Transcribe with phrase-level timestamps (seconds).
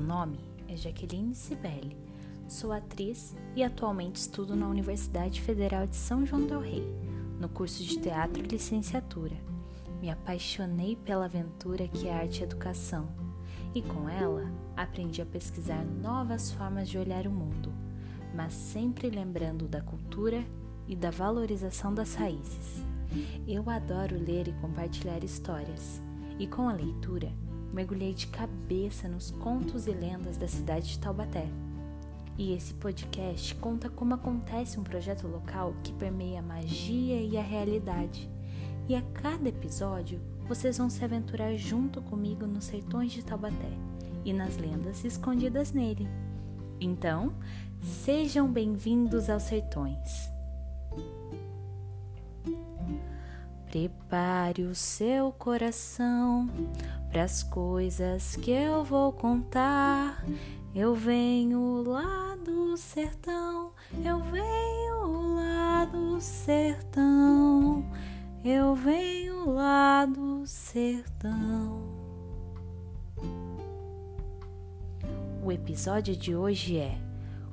[0.00, 1.96] nome é Jaqueline Sibeli.
[2.48, 6.82] Sou atriz e atualmente estudo na Universidade Federal de São João del Rei,
[7.38, 9.36] no curso de Teatro e Licenciatura.
[10.02, 13.08] Me apaixonei pela aventura que é arte e educação,
[13.72, 17.72] e com ela aprendi a pesquisar novas formas de olhar o mundo,
[18.34, 20.44] mas sempre lembrando da cultura
[20.88, 22.84] e da valorização das raízes.
[23.46, 26.02] Eu adoro ler e compartilhar histórias,
[26.36, 27.32] e com a leitura
[27.72, 31.46] mergulhei de cabeça nos contos e lendas da cidade de Taubaté.
[32.36, 37.42] E esse podcast conta como acontece um projeto local que permeia a magia e a
[37.42, 38.30] realidade.
[38.88, 43.72] E a cada episódio, vocês vão se aventurar junto comigo nos sertões de Taubaté
[44.24, 46.08] e nas lendas escondidas nele.
[46.80, 47.34] Então,
[47.82, 50.37] sejam bem-vindos aos sertões.
[53.68, 56.48] Prepare o seu coração
[57.10, 60.24] para as coisas que eu vou contar.
[60.74, 67.84] Eu venho lá do sertão, eu venho lá do sertão,
[68.42, 71.82] eu venho lá do sertão.
[75.44, 76.98] O episódio de hoje é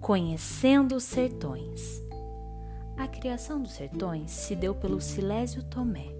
[0.00, 2.05] Conhecendo os Sertões.
[2.96, 6.16] A criação dos sertões se deu pelo Silésio Tomé,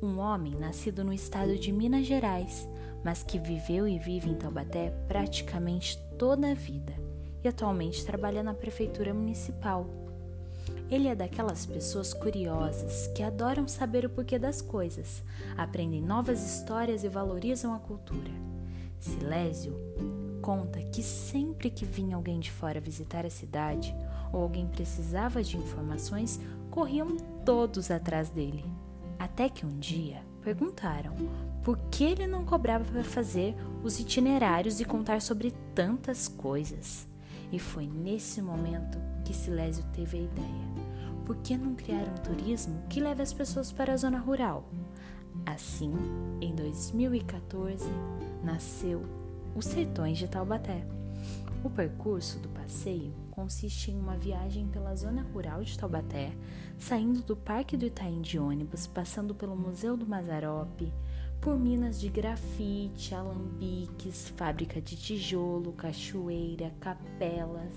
[0.00, 2.68] um homem nascido no estado de Minas Gerais,
[3.04, 6.92] mas que viveu e vive em Taubaté praticamente toda a vida
[7.42, 9.86] e atualmente trabalha na prefeitura municipal.
[10.88, 15.22] Ele é daquelas pessoas curiosas que adoram saber o porquê das coisas,
[15.56, 18.30] aprendem novas histórias e valorizam a cultura.
[19.00, 19.74] Silésio
[20.42, 23.94] conta que sempre que vinha alguém de fora visitar a cidade,
[24.32, 28.64] ou alguém precisava de informações, corriam todos atrás dele.
[29.18, 31.14] Até que um dia perguntaram
[31.62, 33.54] por que ele não cobrava para fazer
[33.84, 37.06] os itinerários e contar sobre tantas coisas.
[37.52, 40.72] E foi nesse momento que Silésio teve a ideia.
[41.24, 44.68] Por que não criar um turismo que leve as pessoas para a zona rural?
[45.46, 45.92] Assim,
[46.40, 47.88] em 2014,
[48.42, 49.21] nasceu
[49.54, 50.84] os Sertões de Taubaté.
[51.64, 56.32] O percurso do passeio consiste em uma viagem pela zona rural de Taubaté,
[56.78, 60.92] saindo do Parque do Itaim de ônibus, passando pelo Museu do Mazarope,
[61.40, 67.74] por minas de grafite, alambiques, fábrica de tijolo, cachoeira, capelas,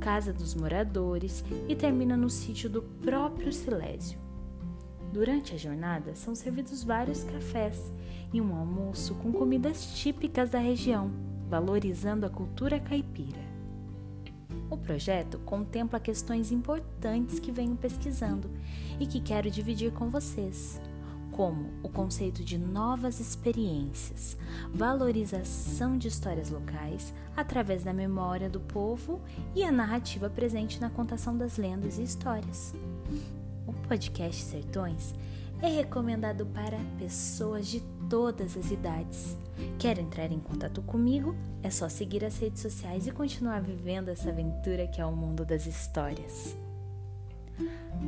[0.00, 4.25] casa dos moradores e termina no sítio do próprio Silésio.
[5.16, 7.90] Durante a jornada são servidos vários cafés
[8.34, 11.10] e um almoço com comidas típicas da região,
[11.48, 13.40] valorizando a cultura caipira.
[14.68, 18.50] O projeto contempla questões importantes que venho pesquisando
[19.00, 20.78] e que quero dividir com vocês,
[21.32, 24.36] como o conceito de novas experiências,
[24.70, 29.22] valorização de histórias locais através da memória do povo
[29.54, 32.74] e a narrativa presente na contação das lendas e histórias.
[33.66, 35.14] O podcast Sertões
[35.60, 39.36] é recomendado para pessoas de todas as idades.
[39.78, 41.34] Quer entrar em contato comigo?
[41.62, 45.44] É só seguir as redes sociais e continuar vivendo essa aventura que é o mundo
[45.44, 46.56] das histórias.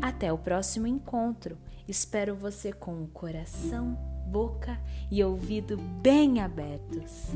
[0.03, 1.57] Até o próximo encontro.
[1.87, 3.97] Espero você com o coração,
[4.27, 4.79] boca
[5.11, 7.33] e ouvido bem abertos.